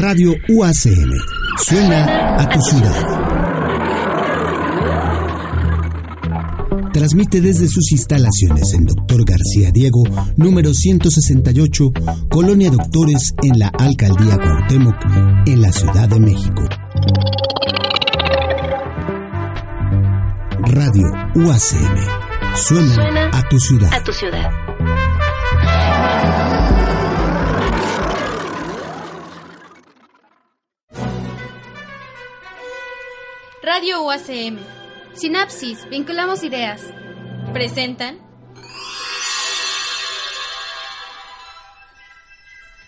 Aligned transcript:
Radio 0.00 0.34
UACM. 0.48 1.10
Suena 1.58 2.36
a 2.36 2.48
tu 2.48 2.60
ciudad. 2.60 3.24
Transmite 6.92 7.40
desde 7.40 7.66
sus 7.66 7.90
instalaciones 7.90 8.72
en 8.74 8.86
Doctor 8.86 9.24
García 9.24 9.72
Diego, 9.72 10.04
número 10.36 10.72
168, 10.72 11.92
Colonia 12.28 12.70
Doctores, 12.70 13.34
en 13.42 13.58
la 13.58 13.68
Alcaldía 13.68 14.36
Cuauhtémoc, 14.36 14.94
en 15.46 15.62
la 15.62 15.72
Ciudad 15.72 16.08
de 16.08 16.20
México. 16.20 16.62
Radio 20.68 21.06
UACM. 21.34 21.96
Suena, 22.54 23.30
a 23.32 23.48
tu 23.48 23.58
ciudad. 23.58 23.92
A 23.92 24.04
tu 24.04 24.12
ciudad. 24.12 24.63
Radio 33.62 34.02
UACM. 34.02 34.58
Sinapsis, 35.14 35.88
vinculamos 35.88 36.44
ideas. 36.44 36.82
Presentan. 37.52 38.18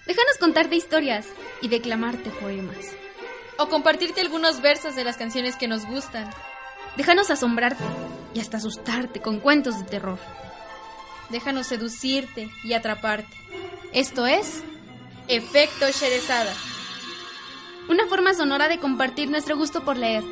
Déjanos 0.06 0.38
contarte 0.38 0.76
historias 0.76 1.26
y 1.60 1.68
declamarte 1.68 2.30
poemas. 2.30 2.94
O 3.58 3.68
compartirte 3.68 4.20
algunos 4.20 4.60
versos 4.60 4.94
de 4.94 5.02
las 5.02 5.16
canciones 5.16 5.56
que 5.56 5.66
nos 5.66 5.86
gustan. 5.86 6.30
Déjanos 6.96 7.30
asombrarte 7.30 7.82
y 8.32 8.40
hasta 8.40 8.58
asustarte 8.58 9.20
con 9.20 9.40
cuentos 9.40 9.78
de 9.78 9.84
terror. 9.86 10.18
Déjanos 11.30 11.66
seducirte 11.66 12.50
y 12.62 12.72
atraparte. 12.74 13.36
Esto 13.92 14.26
es 14.26 14.62
Efecto 15.28 15.86
Sherezada. 15.90 16.52
Una 17.88 18.06
forma 18.06 18.34
sonora 18.34 18.68
de 18.68 18.78
compartir 18.78 19.30
nuestro 19.30 19.56
gusto 19.56 19.84
por 19.84 19.96
leer. 19.96 20.22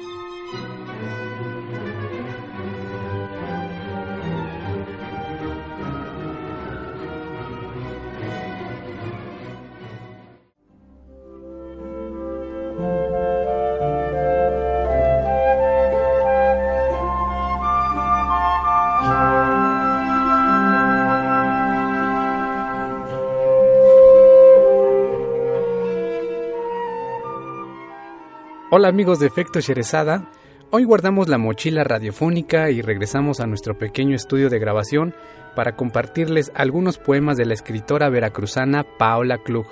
Hola 28.76 28.88
amigos 28.88 29.20
de 29.20 29.28
Efecto 29.28 29.60
Sherezada, 29.60 30.32
hoy 30.72 30.82
guardamos 30.82 31.28
la 31.28 31.38
mochila 31.38 31.84
radiofónica 31.84 32.70
y 32.70 32.82
regresamos 32.82 33.38
a 33.38 33.46
nuestro 33.46 33.78
pequeño 33.78 34.16
estudio 34.16 34.50
de 34.50 34.58
grabación 34.58 35.14
para 35.54 35.76
compartirles 35.76 36.50
algunos 36.56 36.98
poemas 36.98 37.36
de 37.36 37.46
la 37.46 37.54
escritora 37.54 38.08
veracruzana 38.08 38.84
Paola 38.98 39.38
Klug. 39.38 39.68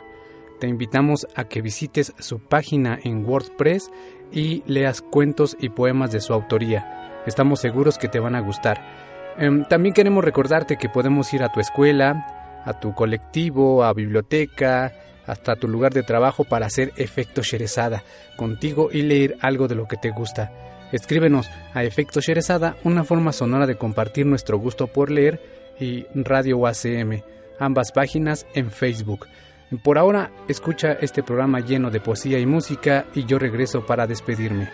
Te 0.60 0.68
invitamos 0.68 1.26
a 1.34 1.48
que 1.48 1.62
visites 1.62 2.14
su 2.20 2.38
página 2.38 2.96
en 3.02 3.26
WordPress 3.26 3.90
y 4.30 4.62
leas 4.68 5.02
cuentos 5.02 5.56
y 5.58 5.70
poemas 5.70 6.12
de 6.12 6.20
su 6.20 6.32
autoría. 6.32 7.22
Estamos 7.26 7.58
seguros 7.58 7.98
que 7.98 8.06
te 8.06 8.20
van 8.20 8.36
a 8.36 8.40
gustar. 8.40 9.34
Em, 9.36 9.64
también 9.64 9.94
queremos 9.94 10.22
recordarte 10.22 10.76
que 10.76 10.88
podemos 10.88 11.34
ir 11.34 11.42
a 11.42 11.50
tu 11.50 11.58
escuela, 11.58 12.62
a 12.64 12.78
tu 12.78 12.94
colectivo, 12.94 13.82
a 13.82 13.94
biblioteca, 13.94 14.92
hasta 15.32 15.56
tu 15.56 15.66
lugar 15.66 15.92
de 15.92 16.02
trabajo 16.02 16.44
para 16.44 16.66
hacer 16.66 16.92
efecto 16.96 17.42
Sherezada 17.42 18.04
contigo 18.36 18.90
y 18.92 19.02
leer 19.02 19.36
algo 19.40 19.66
de 19.66 19.74
lo 19.74 19.88
que 19.88 19.96
te 19.96 20.10
gusta. 20.10 20.52
Escríbenos 20.92 21.48
a 21.72 21.84
Efecto 21.84 22.20
Sherezada, 22.20 22.76
una 22.84 23.02
forma 23.02 23.32
sonora 23.32 23.66
de 23.66 23.76
compartir 23.76 24.26
nuestro 24.26 24.58
gusto 24.58 24.88
por 24.88 25.10
leer 25.10 25.40
y 25.80 26.04
Radio 26.14 26.58
UACM, 26.58 27.22
ambas 27.58 27.92
páginas 27.92 28.46
en 28.54 28.70
Facebook. 28.70 29.26
Por 29.82 29.96
ahora, 29.96 30.30
escucha 30.48 30.92
este 30.92 31.22
programa 31.22 31.60
lleno 31.60 31.90
de 31.90 32.00
poesía 32.00 32.38
y 32.38 32.44
música 32.44 33.06
y 33.14 33.24
yo 33.24 33.38
regreso 33.38 33.86
para 33.86 34.06
despedirme. 34.06 34.68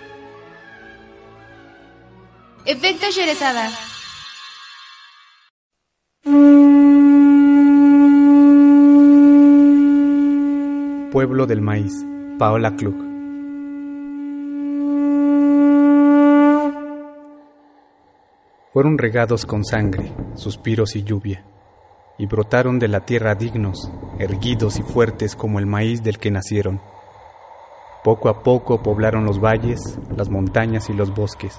Efecto 2.67 3.07
Sherezada. 3.13 3.71
Pueblo 11.11 11.47
del 11.47 11.63
Maíz, 11.63 12.05
Paola 12.39 12.77
Klug. 12.77 12.95
Fueron 18.75 18.99
regados 18.99 19.47
con 19.47 19.65
sangre, 19.65 20.13
suspiros 20.35 20.97
y 20.97 21.05
lluvia, 21.05 21.47
y 22.19 22.27
brotaron 22.27 22.79
de 22.79 22.89
la 22.89 23.07
tierra 23.07 23.35
dignos, 23.35 23.91
erguidos 24.19 24.79
y 24.79 24.83
fuertes 24.83 25.35
como 25.35 25.59
el 25.59 25.65
maíz 25.65 26.03
del 26.03 26.19
que 26.19 26.31
nacieron. 26.31 26.79
Poco 28.05 28.29
a 28.29 28.43
poco 28.43 28.83
poblaron 28.83 29.25
los 29.25 29.41
valles, 29.41 29.99
las 30.15 30.29
montañas 30.29 30.91
y 30.91 30.93
los 30.93 31.15
bosques, 31.15 31.59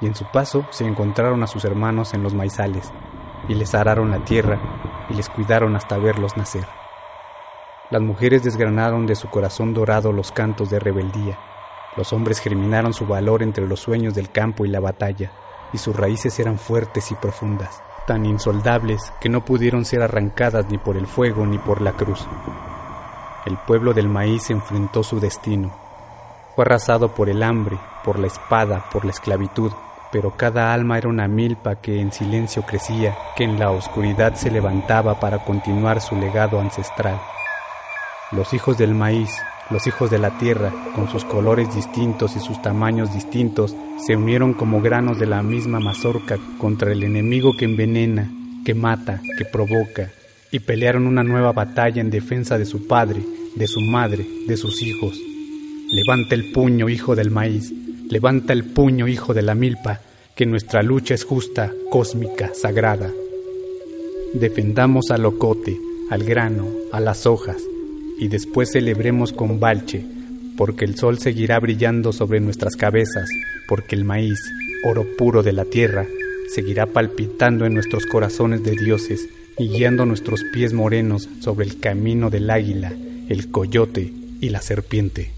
y 0.00 0.06
en 0.06 0.16
su 0.16 0.24
paso 0.32 0.66
se 0.70 0.84
encontraron 0.84 1.44
a 1.44 1.46
sus 1.46 1.64
hermanos 1.64 2.14
en 2.14 2.24
los 2.24 2.34
maizales, 2.34 2.92
y 3.48 3.54
les 3.54 3.76
araron 3.76 4.10
la 4.10 4.24
tierra, 4.24 4.58
y 5.08 5.14
les 5.14 5.28
cuidaron 5.28 5.76
hasta 5.76 5.98
verlos 5.98 6.36
nacer. 6.36 6.66
Las 7.90 8.02
mujeres 8.02 8.42
desgranaron 8.42 9.06
de 9.06 9.16
su 9.16 9.30
corazón 9.30 9.72
dorado 9.72 10.12
los 10.12 10.30
cantos 10.30 10.68
de 10.68 10.78
rebeldía. 10.78 11.38
Los 11.96 12.12
hombres 12.12 12.38
germinaron 12.38 12.92
su 12.92 13.06
valor 13.06 13.42
entre 13.42 13.66
los 13.66 13.80
sueños 13.80 14.14
del 14.14 14.30
campo 14.30 14.66
y 14.66 14.68
la 14.68 14.78
batalla, 14.78 15.32
y 15.72 15.78
sus 15.78 15.96
raíces 15.96 16.38
eran 16.38 16.58
fuertes 16.58 17.10
y 17.10 17.14
profundas, 17.14 17.82
tan 18.06 18.26
insoldables 18.26 19.10
que 19.22 19.30
no 19.30 19.42
pudieron 19.42 19.86
ser 19.86 20.02
arrancadas 20.02 20.66
ni 20.70 20.76
por 20.76 20.98
el 20.98 21.06
fuego 21.06 21.46
ni 21.46 21.56
por 21.56 21.80
la 21.80 21.92
cruz. 21.92 22.26
El 23.46 23.56
pueblo 23.56 23.94
del 23.94 24.08
maíz 24.08 24.50
enfrentó 24.50 25.02
su 25.02 25.18
destino. 25.18 25.74
Fue 26.54 26.66
arrasado 26.66 27.14
por 27.14 27.30
el 27.30 27.42
hambre, 27.42 27.78
por 28.04 28.18
la 28.18 28.26
espada, 28.26 28.84
por 28.92 29.06
la 29.06 29.12
esclavitud, 29.12 29.72
pero 30.12 30.36
cada 30.36 30.74
alma 30.74 30.98
era 30.98 31.08
una 31.08 31.26
milpa 31.26 31.76
que 31.76 32.02
en 32.02 32.12
silencio 32.12 32.64
crecía, 32.66 33.16
que 33.34 33.44
en 33.44 33.58
la 33.58 33.70
oscuridad 33.70 34.34
se 34.34 34.50
levantaba 34.50 35.18
para 35.18 35.42
continuar 35.42 36.02
su 36.02 36.16
legado 36.16 36.60
ancestral. 36.60 37.18
Los 38.30 38.52
hijos 38.52 38.76
del 38.76 38.94
maíz, 38.94 39.30
los 39.70 39.86
hijos 39.86 40.10
de 40.10 40.18
la 40.18 40.36
tierra, 40.36 40.70
con 40.94 41.08
sus 41.08 41.24
colores 41.24 41.74
distintos 41.74 42.36
y 42.36 42.40
sus 42.40 42.60
tamaños 42.60 43.14
distintos, 43.14 43.74
se 44.06 44.16
unieron 44.16 44.52
como 44.52 44.82
granos 44.82 45.18
de 45.18 45.24
la 45.24 45.42
misma 45.42 45.80
mazorca 45.80 46.38
contra 46.58 46.92
el 46.92 47.02
enemigo 47.02 47.56
que 47.56 47.64
envenena, 47.64 48.30
que 48.66 48.74
mata, 48.74 49.22
que 49.38 49.46
provoca, 49.46 50.10
y 50.50 50.58
pelearon 50.58 51.06
una 51.06 51.22
nueva 51.24 51.52
batalla 51.52 52.02
en 52.02 52.10
defensa 52.10 52.58
de 52.58 52.66
su 52.66 52.86
padre, 52.86 53.22
de 53.54 53.66
su 53.66 53.80
madre, 53.80 54.26
de 54.46 54.58
sus 54.58 54.82
hijos. 54.82 55.18
Levanta 55.90 56.34
el 56.34 56.52
puño, 56.52 56.90
hijo 56.90 57.16
del 57.16 57.30
maíz, 57.30 57.72
levanta 58.10 58.52
el 58.52 58.64
puño, 58.64 59.08
hijo 59.08 59.32
de 59.32 59.42
la 59.42 59.54
milpa, 59.54 60.00
que 60.34 60.44
nuestra 60.44 60.82
lucha 60.82 61.14
es 61.14 61.24
justa, 61.24 61.72
cósmica, 61.90 62.50
sagrada. 62.52 63.10
Defendamos 64.34 65.10
al 65.10 65.22
locote, 65.22 65.78
al 66.10 66.24
grano, 66.24 66.68
a 66.92 67.00
las 67.00 67.24
hojas, 67.26 67.62
y 68.18 68.28
después 68.28 68.72
celebremos 68.72 69.32
con 69.32 69.60
balche, 69.60 70.04
porque 70.56 70.84
el 70.84 70.96
sol 70.96 71.18
seguirá 71.18 71.58
brillando 71.60 72.12
sobre 72.12 72.40
nuestras 72.40 72.76
cabezas, 72.76 73.28
porque 73.68 73.94
el 73.94 74.04
maíz, 74.04 74.38
oro 74.84 75.06
puro 75.16 75.42
de 75.42 75.52
la 75.52 75.64
tierra, 75.64 76.06
seguirá 76.48 76.86
palpitando 76.86 77.66
en 77.66 77.74
nuestros 77.74 78.06
corazones 78.06 78.62
de 78.64 78.72
dioses 78.72 79.28
y 79.58 79.68
guiando 79.68 80.06
nuestros 80.06 80.44
pies 80.52 80.72
morenos 80.72 81.28
sobre 81.40 81.66
el 81.66 81.78
camino 81.78 82.30
del 82.30 82.50
águila, 82.50 82.92
el 83.28 83.50
coyote 83.50 84.12
y 84.40 84.48
la 84.48 84.60
serpiente. 84.60 85.37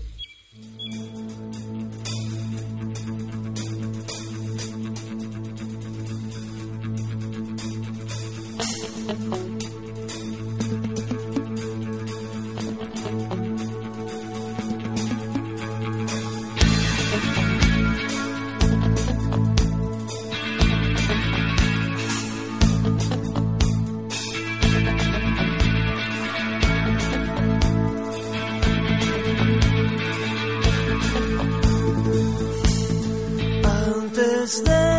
just 34.40 34.64
there. 34.64 34.89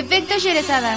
Efecto 0.00 0.38
Sherezada. 0.38 0.96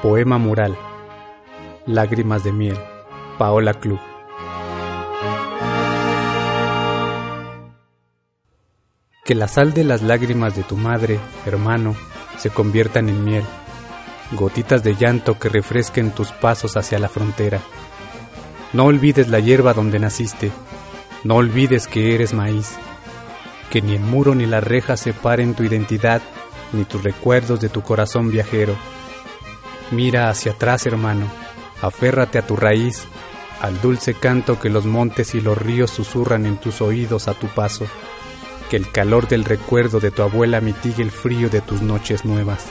Poema 0.00 0.38
mural. 0.38 0.78
Lágrimas 1.86 2.44
de 2.44 2.52
miel. 2.52 2.78
Paola 3.36 3.74
Club. 3.74 3.98
Que 9.24 9.34
la 9.34 9.48
sal 9.48 9.74
de 9.74 9.82
las 9.82 10.02
lágrimas 10.02 10.54
de 10.54 10.62
tu 10.62 10.76
madre, 10.76 11.18
hermano, 11.46 11.96
se 12.38 12.50
conviertan 12.50 13.08
en 13.08 13.24
miel, 13.24 13.44
gotitas 14.30 14.84
de 14.84 14.94
llanto 14.94 15.36
que 15.40 15.48
refresquen 15.48 16.12
tus 16.12 16.30
pasos 16.30 16.76
hacia 16.76 17.00
la 17.00 17.08
frontera. 17.08 17.60
No 18.74 18.86
olvides 18.86 19.28
la 19.28 19.38
hierba 19.38 19.72
donde 19.72 20.00
naciste, 20.00 20.50
no 21.22 21.36
olvides 21.36 21.86
que 21.86 22.12
eres 22.12 22.34
maíz, 22.34 22.72
que 23.70 23.80
ni 23.80 23.94
el 23.94 24.00
muro 24.00 24.34
ni 24.34 24.46
la 24.46 24.60
reja 24.60 24.96
separen 24.96 25.54
tu 25.54 25.62
identidad 25.62 26.20
ni 26.72 26.84
tus 26.84 27.04
recuerdos 27.04 27.60
de 27.60 27.68
tu 27.68 27.82
corazón 27.82 28.32
viajero. 28.32 28.74
Mira 29.92 30.28
hacia 30.28 30.52
atrás, 30.52 30.86
hermano, 30.86 31.26
aférrate 31.82 32.36
a 32.36 32.46
tu 32.48 32.56
raíz, 32.56 33.04
al 33.60 33.80
dulce 33.80 34.14
canto 34.14 34.58
que 34.58 34.70
los 34.70 34.86
montes 34.86 35.36
y 35.36 35.40
los 35.40 35.56
ríos 35.56 35.92
susurran 35.92 36.44
en 36.44 36.56
tus 36.56 36.80
oídos 36.80 37.28
a 37.28 37.34
tu 37.34 37.46
paso. 37.46 37.86
Que 38.70 38.76
el 38.76 38.90
calor 38.90 39.28
del 39.28 39.44
recuerdo 39.44 40.00
de 40.00 40.10
tu 40.10 40.22
abuela 40.22 40.60
mitigue 40.60 41.04
el 41.04 41.12
frío 41.12 41.48
de 41.48 41.60
tus 41.60 41.80
noches 41.80 42.24
nuevas. 42.24 42.66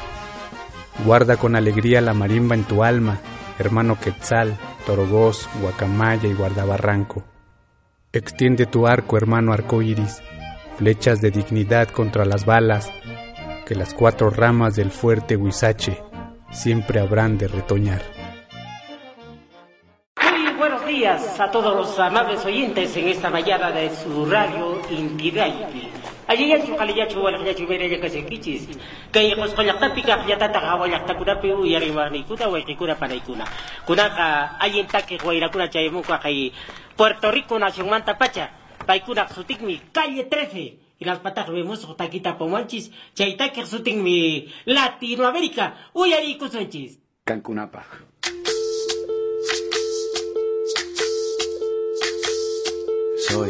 Guarda 1.05 1.37
con 1.37 1.55
alegría 1.55 2.01
la 2.01 2.13
marimba 2.13 2.55
en 2.55 2.65
tu 2.65 2.83
alma, 2.83 3.21
hermano 3.57 3.97
Quetzal, 3.97 4.57
Torogós, 4.85 5.49
Guacamaya 5.61 6.27
y 6.27 6.33
Guardabarranco. 6.33 7.23
Extiende 8.11 8.65
tu 8.65 8.85
arco, 8.85 9.17
hermano 9.17 9.53
arcoíris, 9.53 10.21
flechas 10.77 11.21
de 11.21 11.31
dignidad 11.31 11.89
contra 11.89 12.25
las 12.25 12.45
balas, 12.45 12.91
que 13.65 13.75
las 13.75 13.93
cuatro 13.93 14.29
ramas 14.29 14.75
del 14.75 14.91
fuerte 14.91 15.35
Huizache 15.35 16.01
siempre 16.51 16.99
habrán 16.99 17.37
de 17.37 17.47
retoñar. 17.47 18.01
Muy 20.21 20.53
buenos 20.53 20.85
días 20.85 21.39
a 21.39 21.49
todos 21.49 21.75
los 21.75 21.99
amables 21.99 22.45
oyentes 22.45 22.95
en 22.97 23.07
esta 23.07 23.29
mañana 23.29 23.71
de 23.71 23.89
su 23.95 24.25
radio 24.25 24.79
Intidaiti. 24.89 26.02
Allí 26.27 26.49
ya 26.49 26.65
su 26.65 26.75
caliyachu 26.75 27.19
wala 27.23 27.37
ya 27.43 27.53
chu 27.53 27.67
mere 27.67 27.89
ya 27.89 27.99
kasi 27.99 28.23
kichis. 28.23 28.67
Kay 29.11 29.35
kos 29.35 29.53
kolak 29.53 29.79
tapika 29.79 30.23
ya 30.27 30.37
tata 30.37 30.59
ka 30.59 30.75
wala 30.75 30.99
takuna 31.05 31.35
pe 31.41 31.51
u 31.53 31.65
yari 31.65 31.91
wani 31.91 32.23
kuta 32.23 32.47
wa 32.49 32.61
kikuna 32.61 32.95
para 32.95 33.13
ikuna. 33.15 33.45
Kuna 33.85 34.09
ka 34.09 34.55
ayin 34.59 34.87
take 34.87 35.19
wa 35.23 35.33
ira 35.35 35.49
kuna 35.49 35.67
chay 35.67 35.89
muka 35.89 36.17
kay 36.19 36.51
Puerto 36.95 37.31
Rico 37.31 37.59
nación 37.59 37.89
manta 37.89 38.17
pacha. 38.17 38.51
Paikuna 38.87 39.27
sutik 39.29 39.61
mi 39.61 39.79
calle 39.91 40.23
13. 40.23 40.79
Y 40.99 41.05
las 41.05 41.19
patas 41.19 41.49
vemos 41.49 41.83
taquita 41.97 42.37
pomanchis. 42.37 42.91
Chay 43.13 43.35
take 43.35 43.65
sutik 43.65 43.95
mi 43.95 44.47
Latinoamérica. 44.65 45.91
Uyari 45.93 46.37
kusunchis. 46.37 46.99
Cancunapa. 47.25 47.83
Soy, 53.27 53.49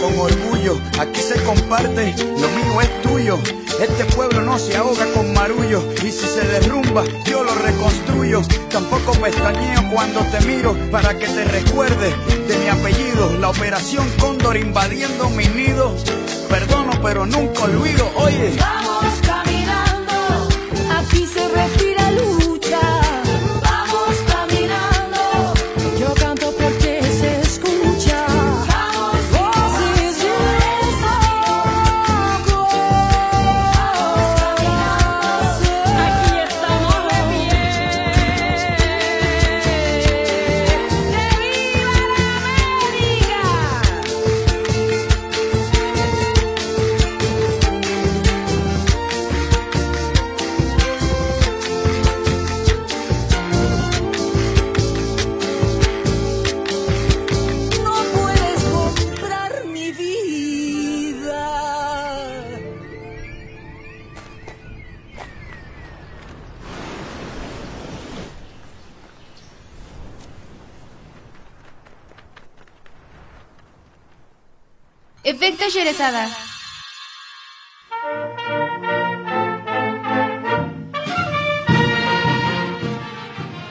con 0.00 0.18
orgullo. 0.18 0.78
Aquí 0.98 1.20
se 1.20 1.42
comparte, 1.44 2.14
lo 2.18 2.48
mío 2.48 2.80
es 2.80 3.02
tuyo. 3.02 3.38
Este 3.80 4.04
pueblo 4.14 4.40
no 4.42 4.58
se 4.58 4.76
ahoga 4.76 5.04
con 5.12 5.32
marullo 5.34 5.82
y 6.02 6.10
si 6.10 6.26
se 6.26 6.42
derrumba 6.46 7.04
yo 7.24 7.42
lo 7.42 7.54
reconstruyo. 7.56 8.42
Tampoco 8.70 9.12
pestañeo 9.12 9.90
cuando 9.92 10.20
te 10.20 10.40
miro 10.46 10.76
para 10.90 11.18
que 11.18 11.26
te 11.26 11.44
recuerde 11.44 12.14
de 12.48 12.58
mi 12.58 12.68
apellido. 12.68 13.38
La 13.38 13.50
operación 13.50 14.06
Cóndor 14.20 14.56
invadiendo 14.56 15.28
mi 15.30 15.46
nido. 15.48 15.94
Perdono 16.48 16.92
pero 17.02 17.26
nunca 17.26 17.64
olvido. 17.64 18.10
Oye. 18.16 18.56
Vamos 18.58 19.14
caminando, 19.26 20.48
aquí 20.98 21.26
se 21.26 21.48
respira 21.48 22.03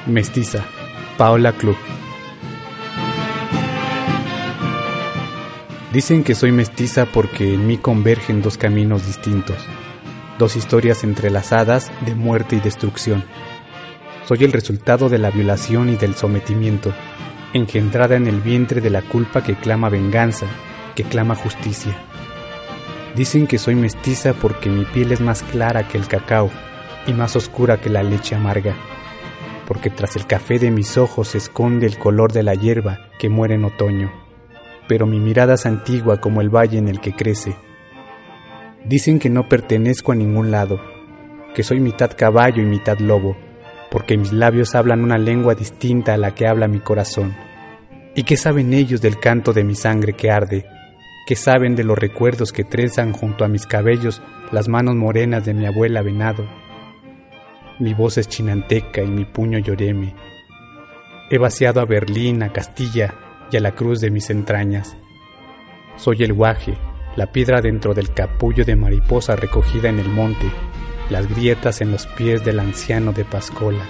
Mestiza, 0.08 0.66
Paola 1.20 1.52
Club. 1.54 1.78
Dicen 5.92 6.24
que 6.24 6.34
soy 6.34 6.52
mestiza 6.52 7.06
porque 7.06 7.54
en 7.54 7.68
mí 7.68 7.78
convergen 7.78 8.42
dos 8.42 8.58
caminos 8.58 9.06
distintos, 9.06 9.58
dos 10.40 10.56
historias 10.56 11.04
entrelazadas 11.04 11.92
de 12.08 12.16
muerte 12.16 12.56
y 12.56 12.60
destrucción. 12.60 13.24
Soy 14.26 14.44
el 14.46 14.52
resultado 14.52 15.10
de 15.10 15.20
la 15.20 15.30
violación 15.30 15.90
y 15.90 15.96
del 15.96 16.16
sometimiento, 16.16 16.92
engendrada 17.54 18.16
en 18.16 18.26
el 18.26 18.42
vientre 18.42 18.82
de 18.82 18.90
la 18.90 19.04
culpa 19.04 19.44
que 19.44 19.54
clama 19.54 19.90
venganza, 19.90 20.48
que 20.96 21.04
clama 21.04 21.36
justicia. 21.36 21.96
Dicen 23.16 23.46
que 23.46 23.60
soy 23.60 23.76
mestiza 23.76 24.34
porque 24.34 24.70
mi 24.70 24.86
piel 24.86 25.12
es 25.12 25.22
más 25.22 25.44
clara 25.44 25.88
que 25.88 25.98
el 25.98 26.08
cacao 26.08 26.50
y 27.06 27.14
más 27.14 27.36
oscura 27.36 27.78
que 27.78 27.90
la 27.90 28.02
leche 28.02 28.36
amarga, 28.36 28.76
porque 29.68 29.90
tras 29.90 30.16
el 30.16 30.26
café 30.26 30.58
de 30.58 30.72
mis 30.72 30.98
ojos 30.98 31.30
se 31.30 31.38
esconde 31.38 31.86
el 31.86 31.98
color 31.98 32.32
de 32.32 32.44
la 32.44 32.56
hierba 32.56 33.10
que 33.20 33.30
muere 33.30 33.56
en 33.56 33.66
otoño, 33.66 34.12
pero 34.88 35.06
mi 35.06 35.20
mirada 35.20 35.56
es 35.56 35.66
antigua 35.66 36.20
como 36.20 36.42
el 36.42 36.50
valle 36.50 36.78
en 36.78 36.88
el 36.88 37.00
que 37.00 37.14
crece. 37.14 37.56
Dicen 38.86 39.20
que 39.20 39.30
no 39.30 39.48
pertenezco 39.48 40.12
a 40.12 40.16
ningún 40.16 40.50
lado, 40.52 40.82
que 41.54 41.64
soy 41.64 41.80
mitad 41.80 42.12
caballo 42.18 42.62
y 42.62 42.66
mitad 42.66 42.98
lobo, 42.98 43.38
porque 43.92 44.18
mis 44.18 44.34
labios 44.34 44.74
hablan 44.74 45.04
una 45.04 45.20
lengua 45.20 45.54
distinta 45.54 46.16
a 46.16 46.18
la 46.18 46.34
que 46.34 46.48
habla 46.48 46.68
mi 46.68 46.80
corazón. 46.80 47.36
¿Y 48.16 48.24
qué 48.24 48.38
saben 48.38 48.74
ellos 48.74 49.02
del 49.02 49.20
canto 49.20 49.54
de 49.54 49.64
mi 49.64 49.76
sangre 49.76 50.14
que 50.14 50.32
arde? 50.32 50.66
¿Qué 51.26 51.38
saben 51.38 51.78
de 51.78 51.86
los 51.86 51.98
recuerdos 51.98 52.52
que 52.52 52.66
trenzan 52.66 53.14
junto 53.14 53.46
a 53.46 53.48
mis 53.48 53.66
cabellos 53.66 54.22
las 54.52 54.68
manos 54.68 54.96
morenas 54.96 55.46
de 55.46 55.54
mi 55.54 55.66
abuela 55.66 56.02
venado? 56.02 56.46
Mi 57.80 57.94
voz 57.94 58.18
es 58.18 58.28
chinanteca 58.28 59.02
y 59.02 59.08
mi 59.08 59.24
puño 59.24 59.58
lloreme. 59.60 60.14
He 61.30 61.38
vaciado 61.38 61.80
a 61.80 61.86
Berlín, 61.86 62.44
a 62.44 62.52
Castilla 62.52 63.16
y 63.50 63.56
a 63.56 63.62
la 63.62 63.72
cruz 63.72 64.02
de 64.02 64.12
mis 64.12 64.30
entrañas. 64.30 64.98
Soy 65.96 66.24
el 66.24 66.34
guaje, 66.34 66.78
la 67.16 67.32
piedra 67.32 67.62
dentro 67.62 67.94
del 67.94 68.14
capullo 68.14 68.66
de 68.66 68.76
mariposa 68.76 69.38
recogida 69.38 69.88
en 69.88 70.00
el 70.00 70.10
monte, 70.10 70.52
las 71.10 71.30
grietas 71.30 71.80
en 71.80 71.92
los 71.92 72.06
pies 72.06 72.44
del 72.44 72.60
anciano 72.60 73.14
de 73.14 73.24
Pascola. 73.24 73.86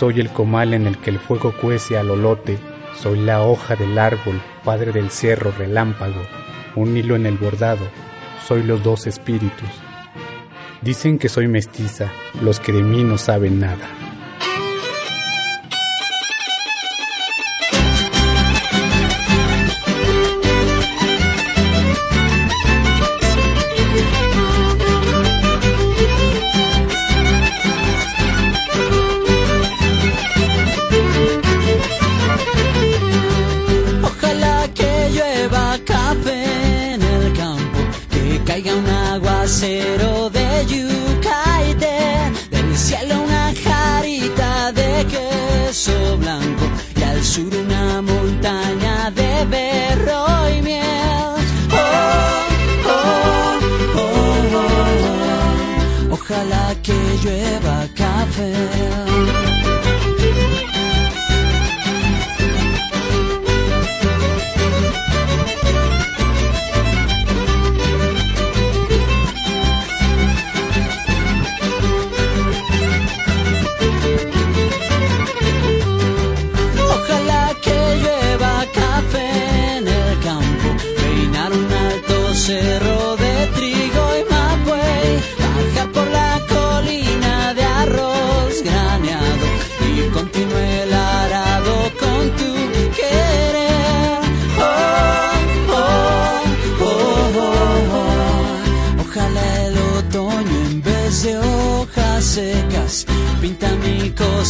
Soy 0.00 0.18
el 0.18 0.30
comal 0.30 0.74
en 0.74 0.88
el 0.88 0.98
que 0.98 1.10
el 1.10 1.20
fuego 1.20 1.54
cuece 1.60 1.96
al 1.96 2.10
olote, 2.10 2.58
soy 2.96 3.20
la 3.20 3.42
hoja 3.42 3.76
del 3.76 3.98
árbol, 3.98 4.40
padre 4.64 4.92
del 4.92 5.10
cerro 5.10 5.52
relámpago, 5.52 6.22
un 6.74 6.96
hilo 6.96 7.16
en 7.16 7.26
el 7.26 7.36
bordado, 7.36 7.86
soy 8.46 8.62
los 8.62 8.82
dos 8.82 9.06
espíritus. 9.06 9.68
Dicen 10.82 11.18
que 11.18 11.28
soy 11.28 11.48
mestiza, 11.48 12.10
los 12.42 12.60
que 12.60 12.72
de 12.72 12.82
mí 12.82 13.04
no 13.04 13.18
saben 13.18 13.60
nada. 13.60 14.03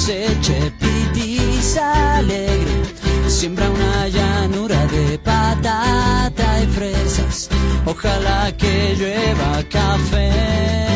Mi 0.07 0.13
cosecha 0.13 0.71
pitiza 0.79 2.17
alegre. 2.17 2.85
Siembra 3.27 3.69
una 3.71 4.09
llanura 4.09 4.87
de 4.87 5.19
patata 5.19 6.63
y 6.63 6.67
fresas. 6.67 7.49
Ojalá 7.87 8.53
que 8.57 8.95
llueva 8.97 9.63
café. 9.71 10.94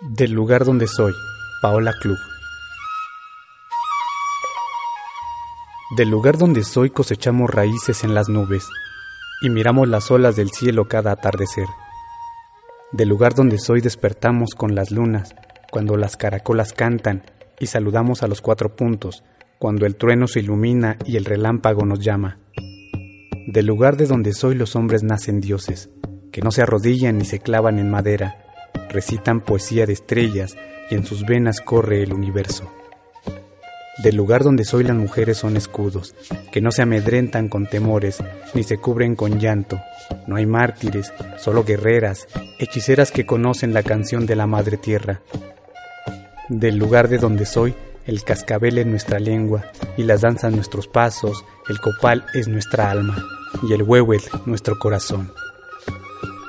Del 0.00 0.32
lugar 0.32 0.64
donde 0.64 0.88
soy, 0.88 1.12
Paola 1.62 1.92
Club. 2.00 2.18
Del 5.96 6.10
lugar 6.10 6.36
donde 6.36 6.64
soy 6.64 6.90
cosechamos 6.90 7.48
raíces 7.48 8.02
en 8.02 8.16
las 8.16 8.28
nubes 8.28 8.66
y 9.40 9.50
miramos 9.50 9.86
las 9.86 10.10
olas 10.10 10.34
del 10.34 10.50
cielo 10.50 10.88
cada 10.88 11.12
atardecer. 11.12 11.68
Del 12.90 13.08
lugar 13.08 13.36
donde 13.36 13.60
soy 13.60 13.80
despertamos 13.80 14.56
con 14.56 14.74
las 14.74 14.90
lunas 14.90 15.32
cuando 15.70 15.96
las 15.96 16.16
caracolas 16.16 16.72
cantan 16.72 17.22
y 17.60 17.66
saludamos 17.66 18.24
a 18.24 18.26
los 18.26 18.40
cuatro 18.40 18.74
puntos 18.74 19.22
cuando 19.60 19.86
el 19.86 19.96
trueno 19.96 20.26
se 20.26 20.40
ilumina 20.40 20.96
y 21.04 21.16
el 21.16 21.26
relámpago 21.26 21.84
nos 21.84 22.00
llama. 22.00 22.40
Del 23.46 23.66
lugar 23.66 23.96
de 23.96 24.06
donde 24.06 24.32
soy 24.32 24.54
los 24.54 24.74
hombres 24.74 25.02
nacen 25.02 25.40
dioses, 25.40 25.90
que 26.32 26.40
no 26.40 26.50
se 26.50 26.62
arrodillan 26.62 27.18
ni 27.18 27.24
se 27.24 27.40
clavan 27.40 27.78
en 27.78 27.90
madera, 27.90 28.42
recitan 28.88 29.40
poesía 29.40 29.86
de 29.86 29.92
estrellas 29.92 30.56
y 30.90 30.94
en 30.94 31.04
sus 31.04 31.26
venas 31.26 31.60
corre 31.60 32.02
el 32.02 32.14
universo. 32.14 32.72
Del 34.02 34.16
lugar 34.16 34.44
donde 34.44 34.64
soy 34.64 34.82
las 34.82 34.96
mujeres 34.96 35.36
son 35.36 35.58
escudos, 35.58 36.14
que 36.52 36.62
no 36.62 36.72
se 36.72 36.80
amedrentan 36.80 37.50
con 37.50 37.66
temores, 37.66 38.22
ni 38.54 38.62
se 38.62 38.78
cubren 38.78 39.14
con 39.14 39.38
llanto. 39.38 39.78
No 40.26 40.36
hay 40.36 40.46
mártires, 40.46 41.12
solo 41.36 41.64
guerreras, 41.64 42.26
hechiceras 42.58 43.12
que 43.12 43.26
conocen 43.26 43.74
la 43.74 43.82
canción 43.82 44.24
de 44.24 44.36
la 44.36 44.46
Madre 44.46 44.78
Tierra. 44.78 45.20
Del 46.50 46.78
lugar 46.78 47.08
de 47.08 47.18
donde 47.18 47.46
soy, 47.46 47.76
el 48.06 48.24
cascabel 48.24 48.78
es 48.78 48.84
nuestra 48.84 49.20
lengua, 49.20 49.66
y 49.96 50.02
las 50.02 50.22
danzas 50.22 50.52
nuestros 50.52 50.88
pasos, 50.88 51.44
el 51.68 51.78
copal 51.78 52.26
es 52.34 52.48
nuestra 52.48 52.90
alma, 52.90 53.16
y 53.62 53.72
el 53.72 53.84
huehuel 53.84 54.20
nuestro 54.46 54.76
corazón. 54.76 55.32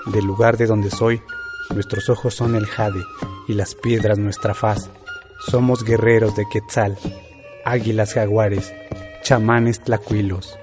Del 0.07 0.25
lugar 0.25 0.57
de 0.57 0.65
donde 0.65 0.89
soy, 0.89 1.21
nuestros 1.69 2.09
ojos 2.09 2.33
son 2.33 2.55
el 2.55 2.65
jade, 2.65 3.03
y 3.47 3.53
las 3.53 3.75
piedras 3.75 4.17
nuestra 4.17 4.55
faz. 4.55 4.89
Somos 5.51 5.83
guerreros 5.83 6.35
de 6.35 6.47
Quetzal, 6.51 6.97
águilas 7.63 8.15
jaguares, 8.15 8.73
chamanes 9.21 9.81
tlacuilos. 9.81 10.57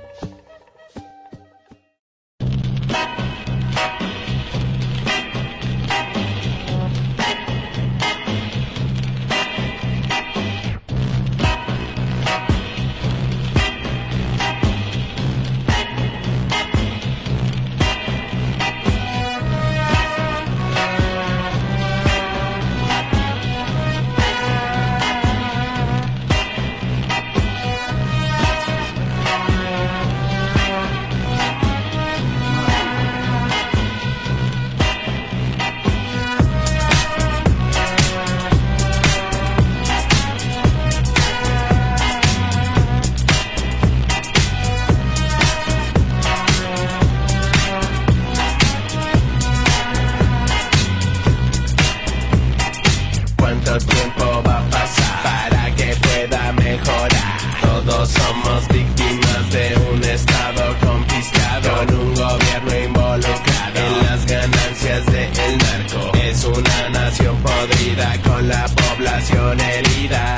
La 68.48 68.66
población 68.68 69.61
herida. 69.61 70.38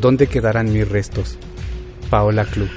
¿Dónde 0.00 0.28
quedarán 0.28 0.72
mis 0.72 0.88
restos? 0.88 1.36
Paola 2.08 2.46
Club. 2.46 2.70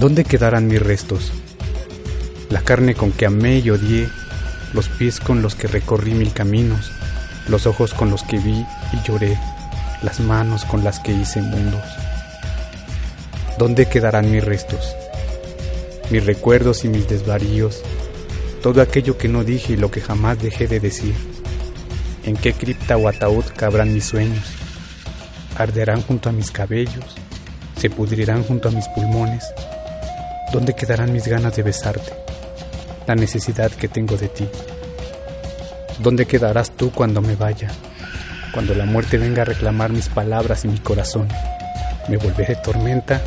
¿Dónde 0.00 0.24
quedarán 0.24 0.66
mis 0.66 0.82
restos? 0.82 1.30
La 2.50 2.62
carne 2.62 2.96
con 2.96 3.12
que 3.12 3.26
amé 3.26 3.58
y 3.60 3.70
odié, 3.70 4.08
los 4.72 4.88
pies 4.88 5.20
con 5.20 5.40
los 5.40 5.54
que 5.54 5.68
recorrí 5.68 6.14
mil 6.14 6.32
caminos, 6.32 6.90
los 7.46 7.68
ojos 7.68 7.94
con 7.94 8.10
los 8.10 8.24
que 8.24 8.38
vi 8.38 8.66
y 8.92 9.06
lloré, 9.06 9.38
las 10.02 10.18
manos 10.18 10.64
con 10.64 10.82
las 10.82 10.98
que 10.98 11.12
hice 11.12 11.42
mundos. 11.42 11.84
¿Dónde 13.56 13.86
quedarán 13.86 14.32
mis 14.32 14.44
restos? 14.44 14.96
Mis 16.10 16.26
recuerdos 16.26 16.84
y 16.84 16.88
mis 16.88 17.08
desvaríos, 17.08 17.82
todo 18.64 18.82
aquello 18.82 19.16
que 19.16 19.28
no 19.28 19.44
dije 19.44 19.74
y 19.74 19.76
lo 19.76 19.92
que 19.92 20.00
jamás 20.00 20.42
dejé 20.42 20.66
de 20.66 20.80
decir. 20.80 21.35
¿En 22.26 22.36
qué 22.36 22.52
cripta 22.52 22.96
o 22.96 23.06
ataúd 23.06 23.44
cabrán 23.56 23.94
mis 23.94 24.06
sueños? 24.06 24.44
¿Arderán 25.56 26.02
junto 26.02 26.28
a 26.28 26.32
mis 26.32 26.50
cabellos? 26.50 27.04
¿Se 27.76 27.88
pudrirán 27.88 28.42
junto 28.42 28.68
a 28.68 28.72
mis 28.72 28.88
pulmones? 28.88 29.44
¿Dónde 30.52 30.74
quedarán 30.74 31.12
mis 31.12 31.28
ganas 31.28 31.54
de 31.54 31.62
besarte? 31.62 32.12
La 33.06 33.14
necesidad 33.14 33.70
que 33.70 33.86
tengo 33.86 34.16
de 34.16 34.26
ti. 34.26 34.48
¿Dónde 36.00 36.26
quedarás 36.26 36.72
tú 36.72 36.90
cuando 36.90 37.22
me 37.22 37.36
vaya? 37.36 37.70
Cuando 38.52 38.74
la 38.74 38.86
muerte 38.86 39.18
venga 39.18 39.42
a 39.42 39.44
reclamar 39.44 39.90
mis 39.90 40.08
palabras 40.08 40.64
y 40.64 40.68
mi 40.68 40.78
corazón. 40.78 41.28
¿Me 42.08 42.16
volveré 42.16 42.56
tormenta? 42.56 43.22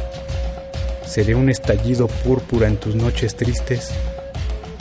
¿Seré 1.05 1.35
un 1.35 1.49
estallido 1.49 2.07
púrpura 2.07 2.67
en 2.67 2.75
tus 2.75 2.95
noches 2.95 3.38
tristes? 3.38 3.91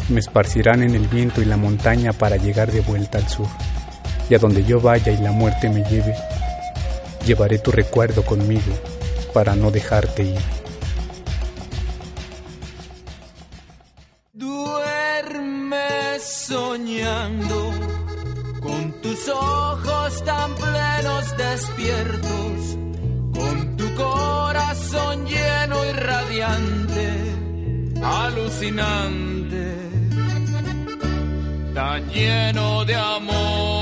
Me 0.08 0.18
esparcirán 0.18 0.82
en 0.82 0.96
el 0.96 1.06
viento 1.06 1.40
y 1.40 1.44
la 1.44 1.56
montaña 1.56 2.12
para 2.12 2.36
llegar 2.36 2.72
de 2.72 2.80
vuelta 2.80 3.18
al 3.18 3.28
sur. 3.28 3.46
Y 4.30 4.34
a 4.34 4.38
donde 4.38 4.64
yo 4.64 4.80
vaya 4.80 5.10
y 5.12 5.16
la 5.18 5.32
muerte 5.32 5.70
me 5.70 5.82
lleve, 5.84 6.14
llevaré 7.24 7.58
tu 7.58 7.70
recuerdo 7.70 8.22
conmigo 8.24 8.72
para 9.32 9.54
no 9.54 9.70
dejarte 9.70 10.22
ir. 10.24 10.38
Duerme 14.32 16.18
soñando 16.20 17.72
con 18.60 19.00
tus 19.00 19.28
ojos 19.28 20.24
tan 20.24 20.54
plenos 20.54 21.36
despiertos, 21.36 22.78
con 23.34 23.76
tu 23.76 23.94
corazón 23.94 25.26
lleno 25.26 25.84
y 25.84 25.92
radiante, 25.92 27.08
alucinante, 28.02 29.74
tan 31.74 32.08
lleno 32.10 32.84
de 32.84 32.94
amor. 32.94 33.77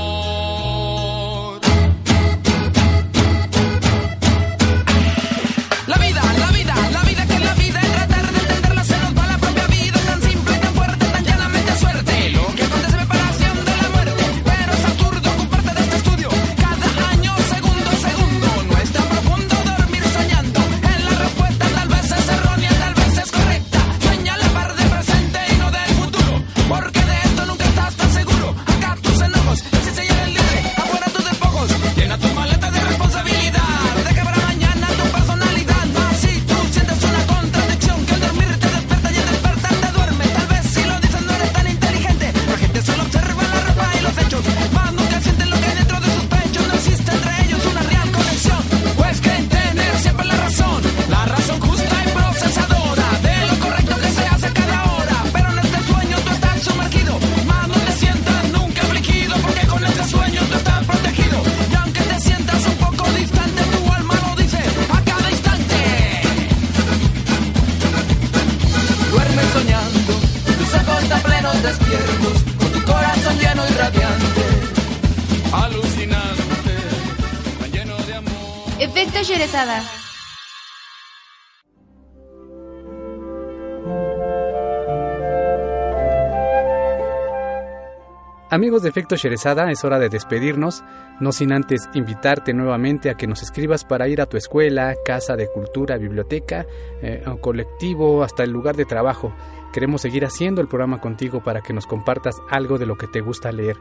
Amigos 88.49 88.81
de 88.81 88.87
Efecto 88.87 89.17
Sherezada, 89.17 89.69
es 89.71 89.83
hora 89.83 89.99
de 89.99 90.07
despedirnos, 90.07 90.81
no 91.19 91.33
sin 91.33 91.51
antes 91.51 91.89
invitarte 91.93 92.53
nuevamente 92.53 93.09
a 93.09 93.15
que 93.15 93.27
nos 93.27 93.43
escribas 93.43 93.83
para 93.83 94.07
ir 94.07 94.21
a 94.21 94.25
tu 94.25 94.37
escuela, 94.37 94.95
casa 95.03 95.35
de 95.35 95.49
cultura, 95.49 95.97
biblioteca, 95.97 96.65
eh, 97.01 97.25
colectivo, 97.41 98.23
hasta 98.23 98.43
el 98.43 98.51
lugar 98.51 98.77
de 98.77 98.85
trabajo. 98.85 99.35
Queremos 99.73 100.01
seguir 100.01 100.23
haciendo 100.23 100.61
el 100.61 100.69
programa 100.69 101.01
contigo 101.01 101.43
para 101.43 101.59
que 101.59 101.73
nos 101.73 101.87
compartas 101.87 102.37
algo 102.49 102.77
de 102.77 102.85
lo 102.85 102.97
que 102.97 103.07
te 103.07 103.19
gusta 103.19 103.51
leer. 103.51 103.75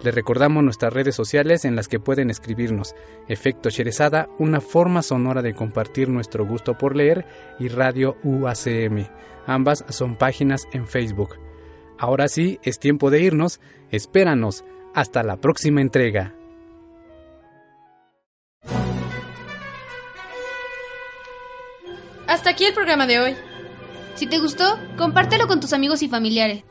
Les 0.00 0.14
recordamos 0.14 0.62
nuestras 0.62 0.92
redes 0.92 1.16
sociales 1.16 1.64
en 1.64 1.74
las 1.74 1.88
que 1.88 1.98
pueden 1.98 2.30
escribirnos 2.30 2.94
Efecto 3.26 3.68
Sherezada, 3.68 4.28
una 4.38 4.60
forma 4.60 5.02
sonora 5.02 5.42
de 5.42 5.54
compartir 5.54 6.08
nuestro 6.08 6.46
gusto 6.46 6.78
por 6.78 6.94
leer, 6.94 7.26
y 7.58 7.66
Radio 7.66 8.16
UACM. 8.22 9.08
Ambas 9.46 9.84
son 9.88 10.14
páginas 10.14 10.68
en 10.72 10.86
Facebook. 10.86 11.43
Ahora 11.98 12.28
sí, 12.28 12.58
es 12.62 12.78
tiempo 12.78 13.10
de 13.10 13.22
irnos. 13.22 13.60
Espéranos. 13.90 14.64
Hasta 14.94 15.22
la 15.22 15.36
próxima 15.36 15.80
entrega. 15.80 16.34
Hasta 22.26 22.50
aquí 22.50 22.64
el 22.64 22.74
programa 22.74 23.06
de 23.06 23.20
hoy. 23.20 23.36
Si 24.14 24.26
te 24.26 24.38
gustó, 24.38 24.78
compártelo 24.96 25.46
con 25.46 25.60
tus 25.60 25.72
amigos 25.72 26.02
y 26.02 26.08
familiares. 26.08 26.64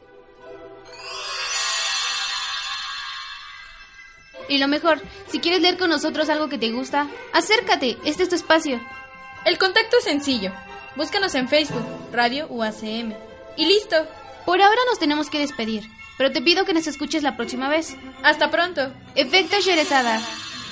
Y 4.49 4.57
lo 4.57 4.67
mejor, 4.67 5.01
si 5.27 5.39
quieres 5.39 5.61
leer 5.61 5.77
con 5.77 5.89
nosotros 5.89 6.29
algo 6.29 6.49
que 6.49 6.57
te 6.57 6.71
gusta, 6.71 7.07
acércate, 7.33 7.97
este 8.05 8.23
es 8.23 8.29
tu 8.29 8.35
espacio. 8.35 8.79
El 9.45 9.57
contacto 9.57 9.97
es 9.97 10.03
sencillo. 10.03 10.51
Búscanos 10.95 11.33
en 11.35 11.47
Facebook, 11.47 11.85
Radio 12.11 12.47
UACM. 12.47 13.13
Y 13.57 13.65
listo. 13.65 13.95
Por 14.45 14.61
ahora 14.61 14.81
nos 14.89 14.99
tenemos 14.99 15.29
que 15.29 15.39
despedir, 15.39 15.89
pero 16.17 16.31
te 16.31 16.41
pido 16.41 16.65
que 16.65 16.73
nos 16.73 16.87
escuches 16.87 17.23
la 17.23 17.35
próxima 17.35 17.69
vez. 17.69 17.95
Hasta 18.23 18.51
pronto. 18.51 18.91
Efecto 19.15 19.59
Sherezada. 19.59 20.21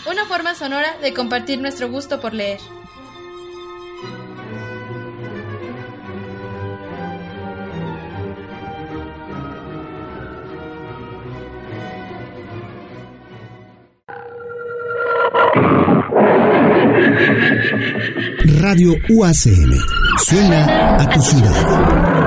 Una 0.09 0.25
forma 0.25 0.55
sonora 0.55 0.97
de 1.01 1.13
compartir 1.13 1.59
nuestro 1.59 1.89
gusto 1.89 2.19
por 2.19 2.33
leer. 2.33 2.59
Radio 18.59 18.95
UACM. 19.09 19.73
Suena 20.23 20.95
a 20.97 21.09
tu 21.09 21.21
ciudad. 21.21 22.20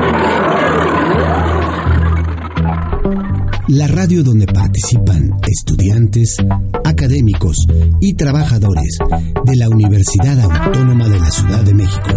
La 3.69 3.87
radio 3.87 4.23
donde 4.23 4.47
participan 4.47 5.39
estudiantes, 5.47 6.37
académicos 6.85 7.57
y 7.99 8.15
trabajadores 8.15 8.99
de 9.45 9.57
la 9.57 9.71
Universidad 9.71 10.39
Autónoma 10.39 11.09
de 11.09 11.19
la 11.19 11.31
Ciudad 11.31 11.63
de 11.63 11.73
México. 11.73 12.11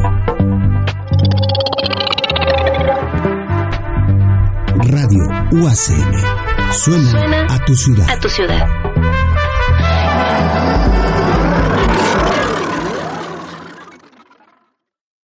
Radio 4.90 5.24
UACM. 5.54 6.12
Suena, 6.74 7.46
a 7.50 7.66
tu 7.66 7.76
ciudad. 7.76 8.10
A 8.10 8.20
tu 8.20 8.28
ciudad. 8.28 8.87